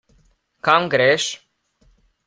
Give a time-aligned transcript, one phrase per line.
[0.69, 1.29] Kam greš?